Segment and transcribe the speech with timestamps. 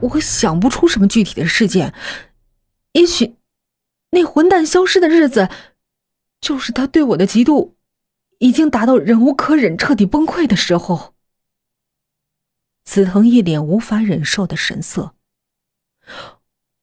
[0.00, 1.94] 我想不出什么具体的事件。
[2.92, 3.36] 也许，
[4.10, 5.48] 那混蛋消失的日子，
[6.40, 7.72] 就是他对我的嫉妒
[8.38, 11.14] 已经达到忍无可忍、彻底崩溃的时候。
[12.84, 15.14] 紫藤一脸无法忍受的神色，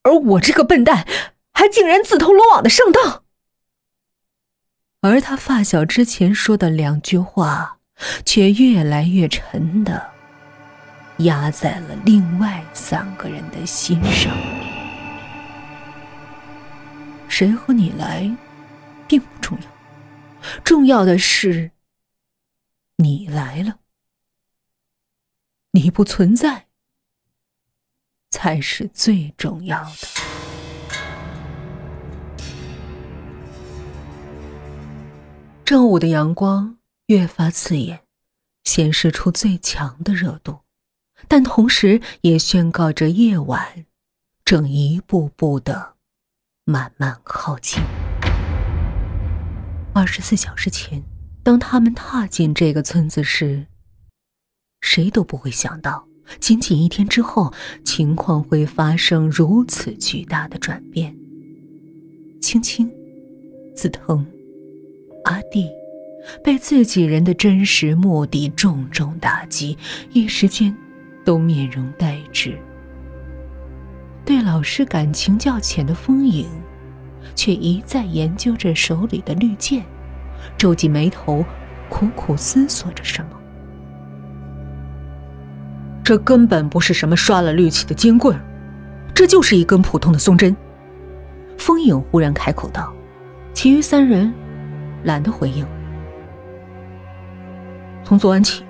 [0.02, 1.08] 而我这个笨蛋，
[1.52, 3.24] 还竟然自投罗网的上当。
[5.00, 7.78] 而他发小之前说的两句话，
[8.24, 10.13] 却越来越沉的
[11.18, 14.34] 压在了另外三个人的心上。
[17.28, 18.30] 谁和你来，
[19.08, 19.66] 并不重要，
[20.62, 21.70] 重要的是
[22.96, 23.78] 你来了。
[25.72, 26.66] 你不存在，
[28.30, 29.90] 才是最重要的。
[35.64, 38.04] 正午的阳光越发刺眼，
[38.64, 40.60] 显示出最强的热度，
[41.28, 43.86] 但同时也宣告着夜晚
[44.44, 45.94] 正一步步的
[46.64, 47.82] 慢慢靠近。
[49.94, 51.02] 二十四小时前，
[51.42, 53.66] 当他们踏进这个村子时。
[54.80, 56.06] 谁都不会想到，
[56.40, 61.16] 仅仅一天之后，情况会发生如此巨大的转变。
[62.38, 62.92] 青青、
[63.74, 64.26] 紫藤、
[65.24, 65.70] 阿弟，
[66.44, 69.78] 被自己人的真实目的重重打击，
[70.12, 70.76] 一时间
[71.24, 72.56] 都面容呆滞。
[74.24, 76.46] 对老师感情较浅的风影，
[77.34, 79.82] 却一再研究着手里的绿箭，
[80.56, 81.44] 皱紧眉头，
[81.88, 83.30] 苦苦思索着什么。
[86.02, 88.38] 这根本不是什么刷了绿漆的尖棍，
[89.14, 90.54] 这就是一根普通的松针。
[91.56, 92.92] 风影忽然开口道，
[93.54, 94.32] 其余三人
[95.04, 95.66] 懒得回应。
[98.02, 98.64] 从昨晚起，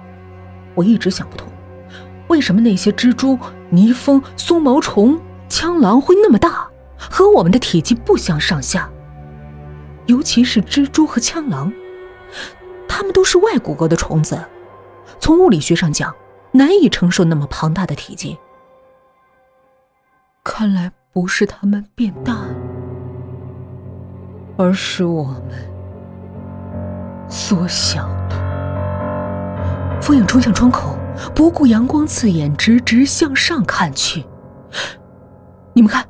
[0.75, 1.49] 我一直想不通，
[2.35, 3.39] 为什么那些蜘蛛、
[3.71, 6.69] 泥蜂、松毛虫、枪狼会那么大，
[6.99, 8.91] 和我们的体积不相上下。
[10.07, 11.73] 尤其是蜘蛛和枪狼，
[12.89, 14.37] 它们都是外骨骼的虫子，
[15.21, 16.13] 从物理学上讲。
[16.51, 18.37] 难以承受那么庞大的体积，
[20.45, 22.37] 看来不是他们变大，
[24.57, 25.69] 而是我们
[27.29, 30.01] 缩小了。
[30.01, 30.97] 风影冲向窗口，
[31.35, 34.25] 不顾阳光刺眼，直直向上看去。
[35.75, 36.09] 你们看，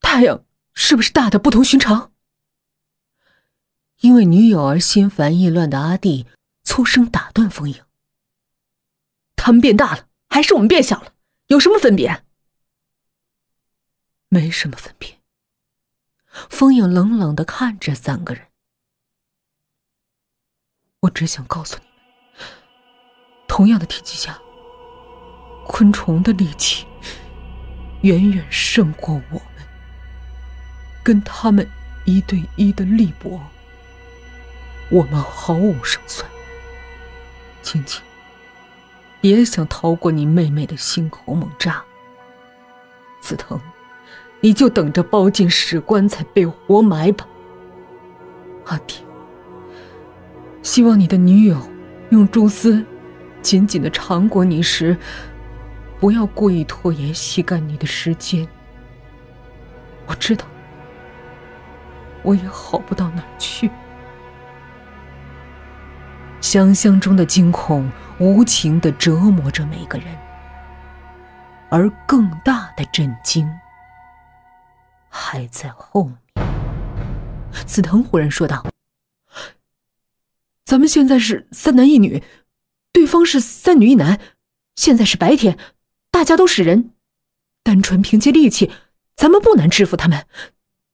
[0.00, 0.44] 太阳
[0.74, 2.12] 是不是大的不同寻常？
[4.00, 6.26] 因为女友而心烦意乱的阿弟
[6.62, 7.82] 粗声打断风影。
[9.34, 11.14] 他们变大了，还是我们变小了？
[11.46, 12.24] 有什么分别？
[14.28, 15.18] 没什么分别。
[16.50, 18.46] 风影冷冷的看着三个人。
[21.00, 21.87] 我只想告诉你，
[23.58, 24.38] 同样的体积下，
[25.66, 26.86] 昆虫的力气
[28.02, 29.42] 远远胜过我们。
[31.02, 31.68] 跟他们
[32.04, 33.40] 一对一的力搏，
[34.90, 36.30] 我们毫无胜算。
[37.60, 38.00] 青青。
[39.20, 41.82] 别想逃过你妹妹的心口猛扎，
[43.20, 43.58] 紫藤，
[44.38, 47.26] 你就等着包进屎棺材被活埋吧。
[48.66, 49.04] 阿弟，
[50.62, 51.60] 希望你的女友
[52.10, 52.86] 用蛛丝
[53.42, 54.96] 紧紧的缠裹你时，
[56.00, 58.46] 不要故意拖延吸干你的时间。
[60.06, 60.44] 我知道，
[62.22, 63.70] 我也好不到哪去。
[66.40, 70.06] 想象中的惊恐无情的折磨着每个人，
[71.68, 73.48] 而更大的震惊
[75.08, 76.16] 还在后面。
[77.66, 78.64] 紫藤忽然说道
[80.64, 82.22] ：“咱们现在是三男一女，
[82.92, 84.20] 对方是三女一男。
[84.74, 85.58] 现在是白天，
[86.10, 86.94] 大家都是人，
[87.62, 88.70] 单纯凭借力气，
[89.14, 90.26] 咱们不难制服他们。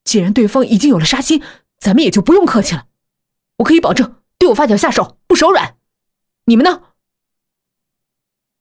[0.05, 1.43] 既然对方已经有了杀心，
[1.79, 2.89] 咱们也就不用客气了。
[3.59, 5.79] 我可以保证。”对我发小下手不手软，
[6.45, 6.83] 你们呢？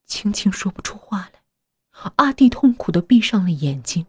[0.06, 1.42] 青青说不出话来，
[2.18, 4.06] 阿弟痛苦的闭上了眼睛。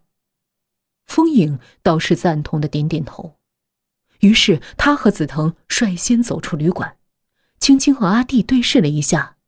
[1.04, 3.38] 风影倒是赞同的点点头，
[4.20, 6.96] 于是他和紫藤率先走出旅馆，
[7.64, 9.38] 青青和阿弟对视了一下，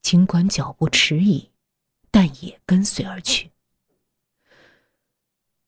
[0.00, 1.52] 尽管脚步迟疑，
[2.10, 3.52] 但也跟随而去。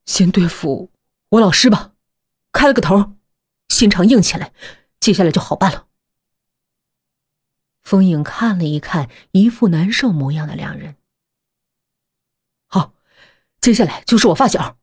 [0.05, 0.91] 先对付
[1.29, 1.95] 我老师吧，
[2.51, 3.13] 开了个头，
[3.69, 4.53] 心肠硬起来。
[4.99, 5.87] 接下来就好办了。
[7.85, 10.97] 风影看了一看一副难受模样的两人，
[12.67, 12.95] 好，
[13.61, 14.77] 接下来就是我发小。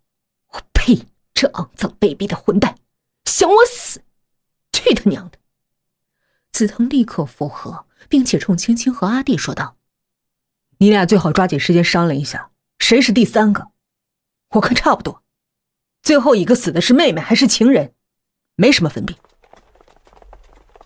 [0.54, 1.06] 我呸！
[1.34, 2.80] 这肮脏卑鄙的混蛋，
[3.26, 4.02] 想我死！
[4.72, 5.41] 去他娘的！
[6.52, 9.78] 紫藤立刻附和，并且冲青青和阿弟说道
[10.80, 13.70] ：“你俩最好抓紧时间商量一下，谁是第三个？
[14.56, 15.24] 我看差不多，
[16.04, 17.94] 最后一个死的是妹妹还是情人，
[18.58, 19.16] 没什么分别。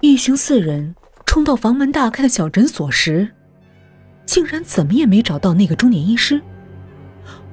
[0.02, 0.96] 一行四人
[1.26, 3.34] 冲到房门大开的小诊所时，
[4.26, 6.40] 竟然怎么也没找到那个中年医师。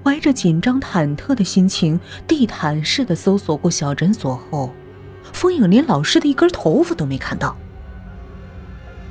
[0.05, 4.71] 怀着紧张忐忑的心情，地毯式的搜索过小诊所后，
[5.33, 7.57] 风影连老师的一根头发都没看到。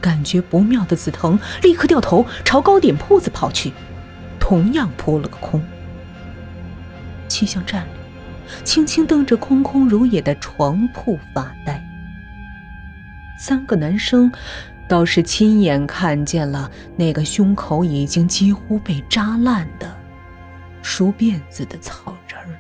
[0.02, 3.72] 感觉不妙的紫藤立刻掉头朝糕点铺子跑去，
[4.40, 5.64] 同样扑了个空。
[7.28, 7.90] 气象站里，
[8.66, 11.82] 轻轻瞪着空空如也的床铺发呆。
[13.40, 14.32] 三个男生
[14.90, 19.90] 倒是亲眼看见了那个胸口已经几乎被扎烂的
[20.82, 22.60] 梳辫子的草人儿。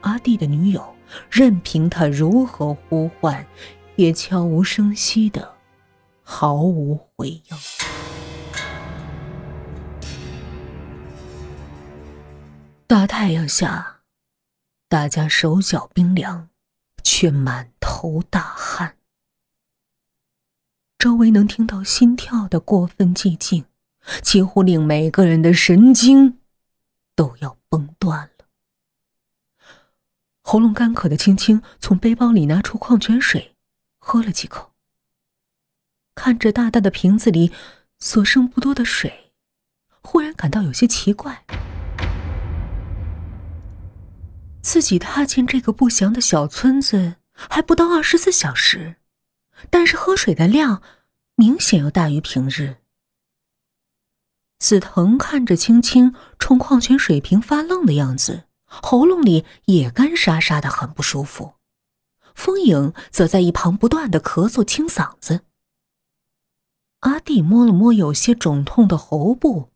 [0.00, 0.96] 阿弟的女友
[1.30, 3.44] 任凭他如何呼唤。
[4.00, 5.56] 也悄无声息的，
[6.22, 7.42] 毫无回应。
[12.86, 14.00] 大太阳下，
[14.88, 16.48] 大家手脚冰凉，
[17.04, 18.96] 却满头大汗。
[20.98, 23.66] 周围能听到心跳的过分寂静，
[24.22, 26.38] 几乎令每个人的神经
[27.14, 28.46] 都要崩断了。
[30.40, 33.54] 喉咙干渴的青青从背包里拿出矿泉水。
[34.00, 34.72] 喝了几口，
[36.16, 37.52] 看着大大的瓶子里
[38.00, 39.32] 所剩不多的水，
[40.02, 41.44] 忽然感到有些奇怪。
[44.62, 48.96] 自己踏进这个不祥的小村子还不到二十四小时，
[49.70, 50.82] 但是喝水的量
[51.36, 52.78] 明显要大于平日。
[54.58, 61.54] 紫藤看着青青冲矿泉水瓶发愣的样子，喉咙里也干沙沙的，很不舒服。
[62.34, 65.44] 风影则在一旁不断的咳嗽清嗓子。
[67.00, 69.70] 阿弟摸了摸有些肿痛的喉部，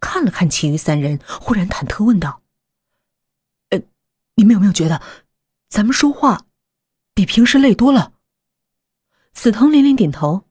[0.00, 2.42] 看了看其余三人，忽然忐忑问道
[3.68, 3.80] ：“呃，
[4.36, 5.02] 你们有没有觉得，
[5.68, 6.46] 咱们说话
[7.12, 8.14] 比平时累多了？”
[9.32, 10.48] 紫藤连连点头：“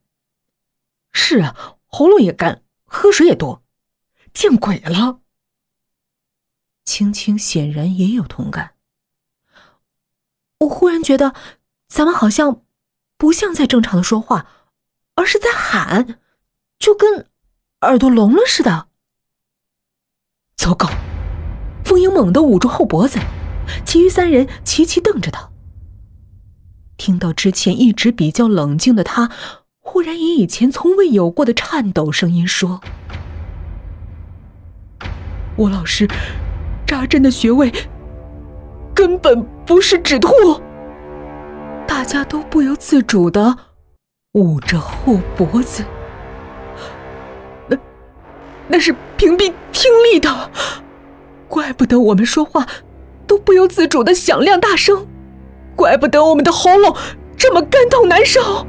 [1.11, 3.63] 是啊，喉咙也干，喝水也多，
[4.31, 5.21] 见鬼了。”
[6.85, 8.75] 青青显然也有同感。
[10.59, 11.33] 我忽然觉得，
[11.87, 12.61] 咱们好像
[13.17, 14.45] 不像在正常的说话，
[15.15, 16.19] 而是在喊，
[16.77, 17.27] 就跟
[17.81, 18.87] 耳朵聋了似的。
[20.55, 20.89] 糟糕！
[21.85, 23.19] 风影猛地捂住后脖子，
[23.85, 25.49] 其余三人齐齐瞪着他。
[26.97, 29.31] 听到之前一直比较冷静的他，
[29.79, 32.81] 忽然以以前从未有过的颤抖声音说
[35.55, 36.05] ：“我老师
[36.85, 37.73] 扎针的穴位。”
[38.99, 40.29] 根本不是止吐，
[41.87, 43.55] 大家都不由自主的
[44.33, 45.85] 捂着后脖子。
[47.69, 47.77] 那
[48.67, 50.51] 那是屏蔽听力的，
[51.47, 52.67] 怪不得我们说话
[53.25, 55.07] 都不由自主的响亮大声，
[55.77, 56.93] 怪不得我们的喉咙
[57.37, 58.67] 这么干痛难受。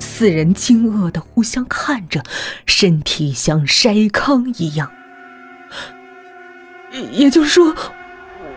[0.00, 2.22] 四人惊愕的互相看着，
[2.64, 4.90] 身体像筛糠一样。
[7.12, 7.76] 也就是说。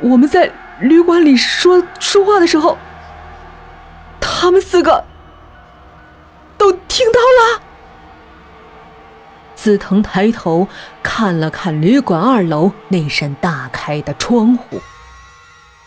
[0.02, 2.78] 我们在旅馆里说说话的时候，
[4.20, 5.06] 他们四个
[6.58, 7.62] 都听到了。
[9.54, 10.68] 紫藤抬头
[11.04, 14.82] 看了看旅馆二楼那扇大开的窗户，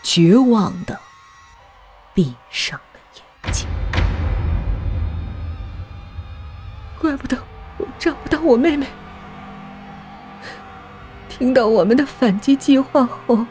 [0.05, 1.01] 绝望的
[2.15, 3.67] 闭上了眼睛。
[7.01, 7.37] 怪不得
[7.79, 8.87] 我找不到我妹妹。
[11.29, 13.45] 听到我们的反击计划后。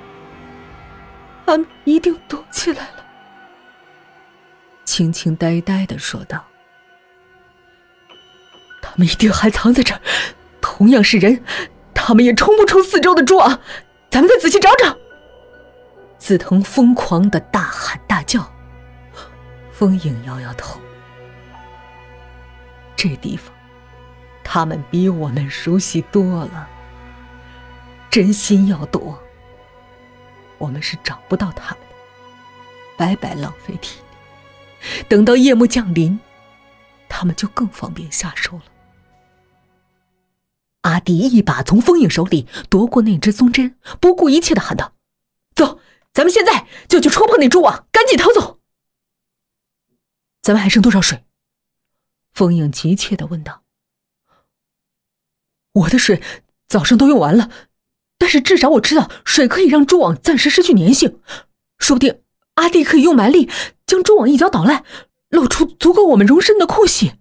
[1.46, 3.06] 他们一定躲起来了。
[4.86, 6.46] 青青呆呆的说道
[8.82, 10.02] ：“他们一定还藏在这儿，
[10.62, 11.44] 同样是人，
[11.94, 13.60] 他们也冲不出四周的蛛网。
[14.10, 14.96] 咱们再仔细找找。”
[16.20, 18.50] 紫藤疯狂的大喊大叫，
[19.72, 20.80] 风影摇摇头
[22.96, 23.54] ：“这地方，
[24.44, 26.70] 他们比我们熟悉多了。
[28.10, 29.20] 真心要躲。”
[30.58, 31.96] 我们是找不到他们的，
[32.98, 35.04] 白白浪费体力。
[35.08, 36.20] 等到夜幕降临，
[37.08, 38.64] 他们就更方便下手了。
[40.82, 44.94] 阿迪一把从风影手里夺过那只松针，不顾一切的喊道
[45.56, 45.80] ：“走，
[46.12, 48.60] 咱们现在就去戳破那蛛网，赶紧逃走！”
[50.44, 51.24] 咱们还剩多少水？
[52.34, 53.64] 风影急切的问道。
[55.72, 56.22] 我的水
[56.68, 57.50] 早上都用完了。
[58.24, 61.20] 但是至少我知道，水可以让蛛网暂时失去粘性，
[61.78, 62.22] 说不定
[62.54, 63.50] 阿弟可以用蛮力
[63.86, 64.86] 将蛛网一脚捣烂，
[65.28, 67.16] 露出足够我们容身的空隙。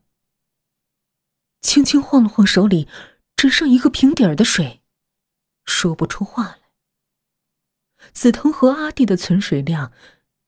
[1.61, 2.87] 轻轻晃了晃手里
[3.35, 4.81] 只剩一个平底儿的水，
[5.65, 6.59] 说不出话来。
[8.13, 9.91] 紫藤和阿弟的存水量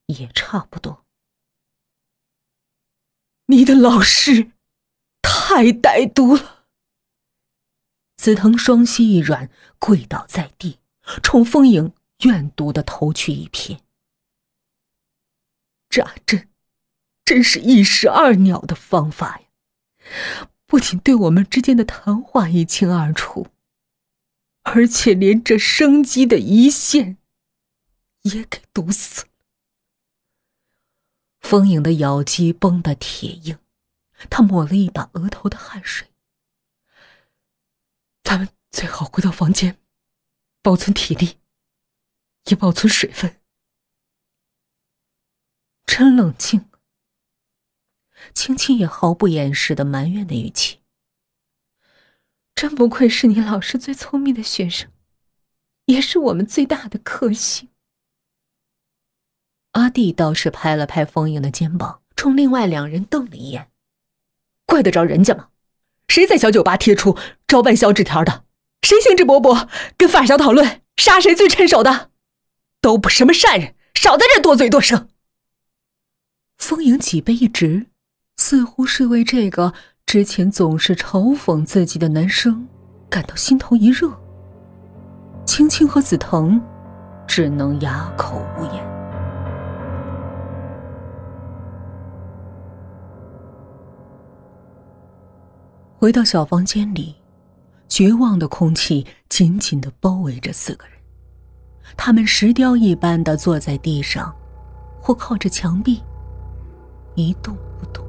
[0.07, 1.05] 也差不多。
[3.47, 4.53] 你的老师
[5.21, 6.54] 太歹毒了。
[8.25, 10.79] 紫藤双膝一软，跪倒在地，
[11.23, 13.81] 冲风影怨毒的投去一瞥。
[15.91, 16.49] 扎针，
[17.23, 20.49] 真是一石二鸟的方法呀！
[20.65, 23.49] 不仅对我们之间的谈话一清二楚，
[24.63, 27.19] 而且连这生机的一线
[28.23, 29.29] 也给堵死了。
[31.43, 33.59] 风影的咬肌绷得铁硬，
[34.31, 36.09] 他抹了一把额头的汗水。
[38.35, 39.79] 咱们最好回到房间，
[40.61, 41.39] 保存体力，
[42.47, 43.41] 也保存水分。
[45.87, 46.69] 真冷静。
[48.35, 50.81] 青青也毫不掩饰的埋怨的语气。
[52.57, 54.91] 真不愧是你老师最聪明的学生，
[55.85, 57.69] 也是我们最大的克星。
[59.75, 63.71] 阿弟倒是拍了拍风影的肩膀，冲另外两人瞪了一眼
[64.67, 65.53] ：“怪得着人家吗？
[66.09, 68.45] 谁在小酒吧贴出招办小纸条的？
[68.83, 72.11] 谁兴致勃勃跟发小讨论杀谁最趁手的？
[72.81, 75.09] 都不什么善人，少在这多嘴多声。”
[76.59, 77.87] 风影脊背一直，
[78.37, 79.73] 似乎是为这个
[80.07, 82.69] 之前总是嘲讽自己的男生
[83.09, 84.13] 感到心头一热。
[85.45, 86.63] 青青和紫藤
[87.27, 88.94] 只能哑口无言。
[96.05, 97.15] 回到小房间里，
[97.89, 100.99] 绝望的空气紧紧的包围着四个人。
[101.97, 104.31] 他们石雕一般的坐在地上，
[105.01, 106.03] 或靠着墙壁，
[107.15, 108.05] 一动不动。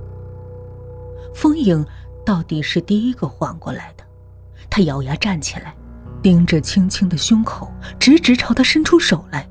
[1.34, 1.86] 风影
[2.26, 4.04] 到底是第一个缓过来的，
[4.70, 5.74] 他咬牙站起来，
[6.22, 9.50] 盯着青青的胸口，直直朝他伸出手来。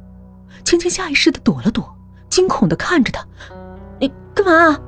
[0.67, 1.97] 青青下意识的躲了躲，
[2.29, 3.27] 惊恐的看着他
[3.99, 4.79] ：“你干嘛？”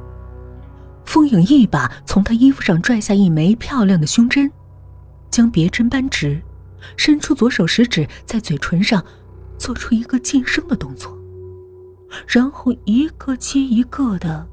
[1.07, 4.51] 风影一把从他衣服上拽下一枚漂亮的胸针，
[5.31, 6.43] 将别针扳直，
[6.97, 9.03] 伸出左手食指在嘴唇上
[9.57, 11.17] 做出一个噤声的动作，
[12.27, 14.47] 然后一个接一个的，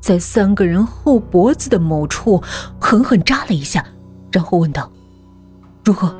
[0.00, 2.42] 在三个人后脖子的某处
[2.80, 3.84] 狠狠扎了一下，
[4.32, 4.90] 然后问道
[5.84, 6.16] ：“如何？”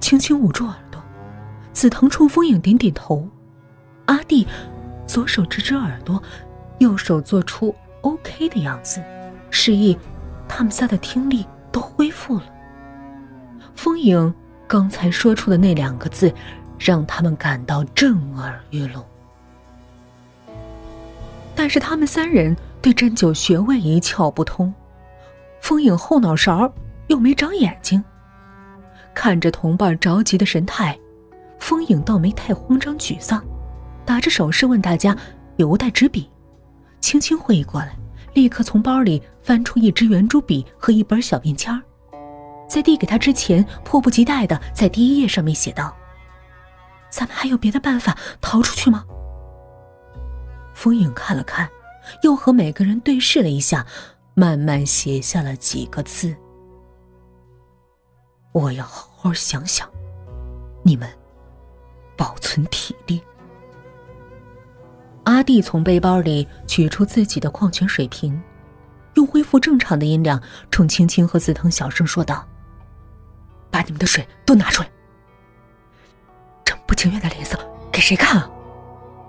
[0.00, 1.00] 轻轻捂住耳朵，
[1.72, 3.28] 紫藤冲风影点点头，
[4.06, 4.46] 阿弟
[5.06, 6.20] 左手指指耳朵。
[6.82, 9.00] 右手做出 OK 的样子，
[9.50, 9.96] 示意
[10.48, 12.44] 他们仨的听力都恢复了。
[13.74, 14.34] 风影
[14.66, 16.34] 刚才说出的那两个字，
[16.78, 19.04] 让他们感到震耳欲聋。
[21.54, 24.74] 但是他们三人对针灸穴位一窍不通，
[25.60, 26.72] 风影后脑勺
[27.06, 28.02] 又没长眼睛。
[29.14, 30.98] 看着同伴着急的神态，
[31.60, 33.40] 风影倒没太慌张沮丧，
[34.04, 35.16] 打着手势问大家
[35.56, 36.28] 有无带纸笔。
[37.02, 37.94] 轻轻会意过来，
[38.32, 41.82] 立刻从包里翻出一支圆珠笔和一本小便签儿，
[42.66, 45.94] 在递给他之前，迫不及待的在第一页上面写道
[47.10, 49.04] ：“咱们还有别的办法逃出去吗？”
[50.72, 51.68] 风影看了看，
[52.22, 53.84] 又和每个人对视了一下，
[54.34, 56.34] 慢慢写下了几个字
[58.54, 59.86] ：“我要好好想想，
[60.82, 61.06] 你们
[65.42, 68.40] 阿弟从背包里取出自己的矿泉水瓶，
[69.14, 72.46] 用恢复正常的音量冲青青和紫藤小声说道
[73.68, 74.88] ：“把你们的水都拿出来。
[76.64, 77.58] 这么不情愿的脸色
[77.90, 78.48] 给谁看啊？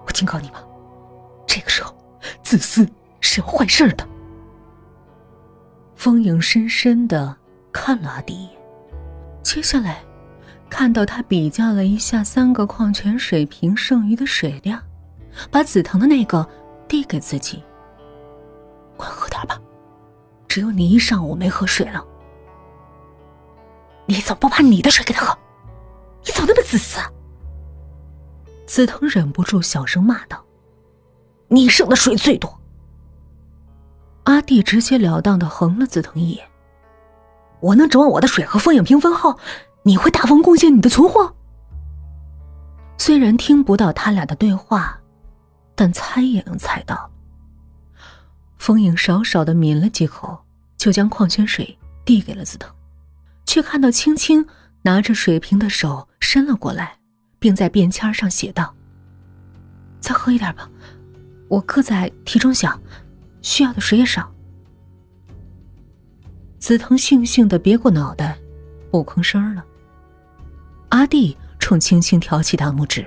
[0.05, 0.62] 我警告你们，
[1.48, 1.91] 这个时候
[2.43, 2.88] 自私
[3.20, 4.08] 是要坏事的。”
[5.98, 7.36] 风影深深的
[7.72, 8.51] 看了阿弟一眼，
[9.41, 10.03] 接下来
[10.70, 14.79] 看到他比较了一下三个矿泉水瓶剩余的水量。
[15.50, 16.48] 把紫藤的那个
[16.88, 17.63] 递给自己，
[18.98, 19.60] 快喝点吧，
[20.48, 22.04] 只有你一上午没喝水了。
[24.06, 25.38] 你怎么不把你的水给他喝？
[26.25, 27.00] 你怎么那么自私？
[28.66, 30.44] 紫藤忍不住小声骂道
[31.50, 32.60] ：“你剩的水最多。”
[34.24, 36.48] 阿弟直截了当的横了紫藤一眼
[37.60, 39.38] ：“我能指望我的水和风影平分后，
[39.84, 41.36] 你会大方贡献你的存货？”
[42.98, 45.00] 虽然听不到他俩的对话。
[45.75, 47.10] 但猜也能猜到。
[48.58, 50.38] 风影少少的抿了几口，
[50.77, 52.70] 就将矿泉水递给了紫藤，
[53.46, 54.46] 却看到青青
[54.82, 56.98] 拿着水瓶的手伸了过来，
[57.39, 58.74] 并在便签上写道
[60.00, 60.70] ：“再喝一点吧，
[61.50, 62.80] 我个子矮，体重小，
[63.42, 64.32] 需要的水也少。”
[66.60, 68.38] 紫藤悻悻的别过脑袋，
[68.89, 69.65] 不吭声了。
[70.89, 73.06] 阿弟冲青青挑起大拇指。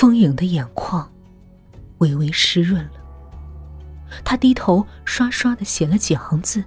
[0.00, 1.12] 风影的眼眶
[1.98, 2.92] 微微湿润了，
[4.24, 6.64] 他低头刷刷的写了几行字：“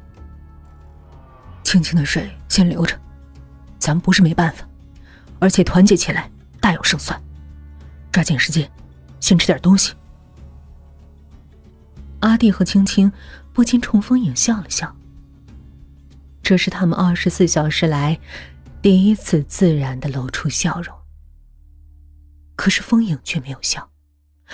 [1.65, 2.95] 青青的水先留着，
[3.79, 4.63] 咱们不是没办法，
[5.39, 6.29] 而且团结起来
[6.61, 7.19] 大有胜算。
[8.11, 8.69] 抓紧时间，
[9.19, 9.95] 先吃点东西。”
[12.21, 13.11] 阿弟和青青
[13.51, 14.95] 不禁冲风影笑了笑。
[16.43, 18.19] 这是他们二十四小时来
[18.79, 20.95] 第一次自然的露出笑容。
[22.63, 23.91] 可是风影却没有笑，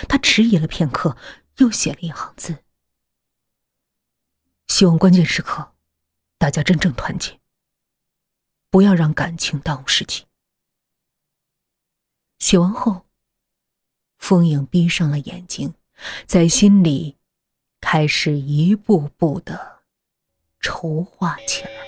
[0.08, 1.16] 他迟疑了片刻，
[1.58, 2.64] 又写了一行字
[4.66, 5.76] ：“希望关键时刻，
[6.36, 7.38] 大家真正团结，
[8.68, 10.26] 不要让感情耽误事情。”
[12.40, 13.06] 写完后，
[14.18, 15.74] 风影闭上了眼睛，
[16.26, 17.16] 在心里
[17.80, 19.84] 开始一步步的
[20.58, 21.79] 筹划起来。